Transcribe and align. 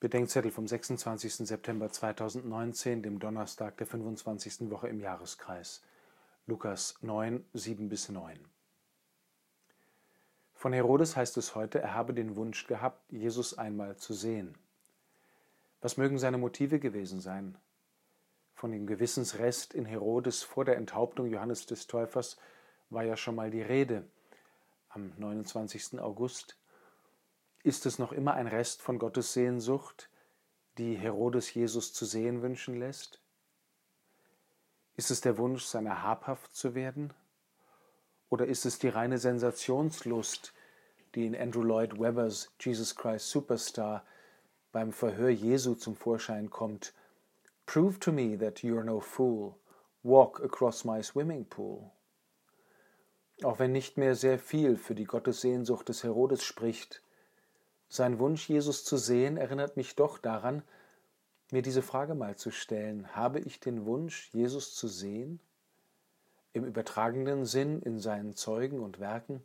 Bedenkzettel 0.00 0.50
vom 0.50 0.66
26. 0.66 1.46
September 1.46 1.90
2019, 1.92 3.02
dem 3.02 3.18
Donnerstag 3.18 3.76
der 3.76 3.86
25. 3.86 4.70
Woche 4.70 4.88
im 4.88 4.98
Jahreskreis. 4.98 5.82
Lukas 6.46 6.94
9, 7.02 7.44
7 7.52 7.90
bis 7.90 8.08
9. 8.08 8.38
Von 10.54 10.72
Herodes 10.72 11.16
heißt 11.16 11.36
es 11.36 11.54
heute, 11.54 11.80
er 11.80 11.92
habe 11.92 12.14
den 12.14 12.34
Wunsch 12.34 12.66
gehabt, 12.66 13.12
Jesus 13.12 13.58
einmal 13.58 13.96
zu 13.96 14.14
sehen. 14.14 14.54
Was 15.82 15.98
mögen 15.98 16.18
seine 16.18 16.38
Motive 16.38 16.80
gewesen 16.80 17.20
sein? 17.20 17.58
Von 18.54 18.72
dem 18.72 18.86
Gewissensrest 18.86 19.74
in 19.74 19.84
Herodes 19.84 20.42
vor 20.42 20.64
der 20.64 20.78
Enthauptung 20.78 21.26
Johannes 21.26 21.66
des 21.66 21.86
Täufers 21.86 22.38
war 22.88 23.04
ja 23.04 23.18
schon 23.18 23.34
mal 23.34 23.50
die 23.50 23.60
Rede 23.60 24.06
am 24.88 25.12
29. 25.18 26.00
August 26.00 26.56
ist 27.62 27.86
es 27.86 27.98
noch 27.98 28.12
immer 28.12 28.34
ein 28.34 28.46
Rest 28.46 28.82
von 28.82 28.98
Gottes 28.98 29.32
Sehnsucht, 29.32 30.08
die 30.78 30.94
Herodes 30.94 31.52
Jesus 31.52 31.92
zu 31.92 32.06
sehen 32.06 32.42
wünschen 32.42 32.78
lässt? 32.78 33.20
Ist 34.96 35.10
es 35.10 35.20
der 35.20 35.38
Wunsch, 35.38 35.64
seiner 35.64 36.02
habhaft 36.02 36.54
zu 36.54 36.74
werden? 36.74 37.12
Oder 38.28 38.46
ist 38.46 38.64
es 38.64 38.78
die 38.78 38.88
reine 38.88 39.18
Sensationslust, 39.18 40.54
die 41.14 41.26
in 41.26 41.36
Andrew 41.36 41.62
Lloyd 41.62 41.98
Webbers 41.98 42.50
Jesus 42.60 42.94
Christ 42.94 43.28
Superstar 43.28 44.04
beim 44.72 44.92
Verhör 44.92 45.30
Jesu 45.30 45.74
zum 45.74 45.96
Vorschein 45.96 46.48
kommt? 46.48 46.94
Prove 47.66 47.98
to 47.98 48.12
me 48.12 48.38
that 48.38 48.60
you're 48.60 48.84
no 48.84 49.00
fool. 49.00 49.56
Walk 50.02 50.40
across 50.42 50.84
my 50.84 51.02
swimming 51.02 51.44
pool. 51.44 51.90
Auch 53.42 53.58
wenn 53.58 53.72
nicht 53.72 53.96
mehr 53.96 54.14
sehr 54.14 54.38
viel 54.38 54.76
für 54.76 54.94
die 54.94 55.04
Gottessehnsucht 55.04 55.88
des 55.88 56.04
Herodes 56.04 56.42
spricht, 56.42 57.02
sein 57.90 58.20
Wunsch, 58.20 58.48
Jesus 58.48 58.84
zu 58.84 58.96
sehen, 58.96 59.36
erinnert 59.36 59.76
mich 59.76 59.96
doch 59.96 60.16
daran, 60.18 60.62
mir 61.50 61.60
diese 61.60 61.82
Frage 61.82 62.14
mal 62.14 62.36
zu 62.36 62.52
stellen. 62.52 63.16
Habe 63.16 63.40
ich 63.40 63.58
den 63.58 63.84
Wunsch, 63.84 64.30
Jesus 64.32 64.76
zu 64.76 64.86
sehen? 64.86 65.40
Im 66.52 66.64
übertragenen 66.64 67.44
Sinn 67.44 67.82
in 67.82 67.98
seinen 67.98 68.36
Zeugen 68.36 68.78
und 68.78 69.00
Werken? 69.00 69.42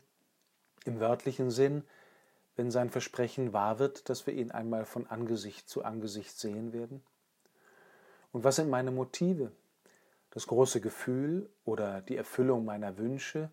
Im 0.84 1.00
wörtlichen 1.00 1.50
Sinn, 1.50 1.82
wenn 2.54 2.70
sein 2.70 2.88
Versprechen 2.90 3.52
wahr 3.52 3.80
wird, 3.80 4.08
dass 4.08 4.28
wir 4.28 4.34
ihn 4.34 4.52
einmal 4.52 4.84
von 4.84 5.08
Angesicht 5.08 5.68
zu 5.68 5.84
Angesicht 5.84 6.38
sehen 6.38 6.72
werden? 6.72 7.02
Und 8.30 8.44
was 8.44 8.56
sind 8.56 8.70
meine 8.70 8.92
Motive? 8.92 9.50
Das 10.30 10.46
große 10.46 10.80
Gefühl 10.80 11.50
oder 11.64 12.00
die 12.02 12.16
Erfüllung 12.16 12.64
meiner 12.64 12.96
Wünsche 12.96 13.50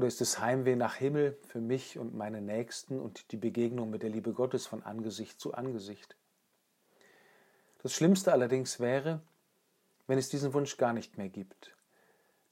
oder 0.00 0.08
ist 0.08 0.22
es 0.22 0.38
Heimweh 0.38 0.76
nach 0.76 0.94
Himmel 0.94 1.36
für 1.46 1.60
mich 1.60 1.98
und 1.98 2.14
meine 2.14 2.40
Nächsten 2.40 2.98
und 2.98 3.32
die 3.32 3.36
Begegnung 3.36 3.90
mit 3.90 4.02
der 4.02 4.08
Liebe 4.08 4.32
Gottes 4.32 4.66
von 4.66 4.82
Angesicht 4.82 5.38
zu 5.38 5.52
Angesicht? 5.52 6.16
Das 7.82 7.92
Schlimmste 7.92 8.32
allerdings 8.32 8.80
wäre, 8.80 9.20
wenn 10.06 10.16
es 10.16 10.30
diesen 10.30 10.54
Wunsch 10.54 10.78
gar 10.78 10.94
nicht 10.94 11.18
mehr 11.18 11.28
gibt. 11.28 11.76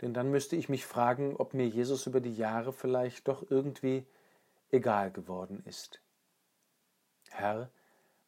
Denn 0.02 0.12
dann 0.12 0.30
müsste 0.30 0.56
ich 0.56 0.68
mich 0.68 0.84
fragen, 0.84 1.36
ob 1.38 1.54
mir 1.54 1.66
Jesus 1.66 2.06
über 2.06 2.20
die 2.20 2.36
Jahre 2.36 2.70
vielleicht 2.70 3.28
doch 3.28 3.50
irgendwie 3.50 4.04
egal 4.70 5.10
geworden 5.10 5.62
ist. 5.64 6.02
Herr, 7.30 7.70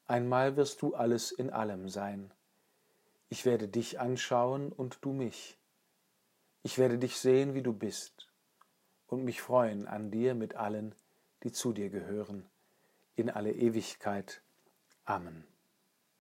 einmal 0.06 0.56
wirst 0.56 0.80
du 0.80 0.94
alles 0.94 1.30
in 1.30 1.50
allem 1.50 1.91
sein. 1.91 2.32
Ich 3.28 3.44
werde 3.44 3.68
dich 3.68 4.00
anschauen 4.00 4.72
und 4.72 4.96
du 5.02 5.12
mich. 5.12 5.58
Ich 6.62 6.78
werde 6.78 6.96
dich 6.96 7.18
sehen, 7.18 7.52
wie 7.52 7.62
du 7.62 7.74
bist 7.74 8.29
und 9.11 9.25
mich 9.25 9.42
freuen 9.42 9.86
an 9.86 10.11
dir 10.11 10.34
mit 10.34 10.55
allen, 10.55 10.94
die 11.42 11.53
zu 11.53 11.72
dir 11.72 11.91
gehören, 11.91 12.48
in 13.16 13.28
alle 13.28 13.53
Ewigkeit. 13.53 14.42
Amen. 15.05 15.49